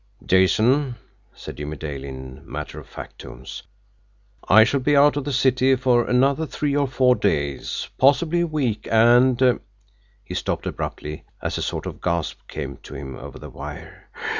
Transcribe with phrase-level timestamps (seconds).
[0.25, 0.95] "Jason,"
[1.35, 3.61] said Jimmie Dale, in matter of fact tones,
[4.49, 8.47] "I shall be out of the city for another three or four days, possibly a
[8.47, 9.59] week, and"
[10.23, 14.09] he stopped abruptly, as a sort of gasp came to him over the wire.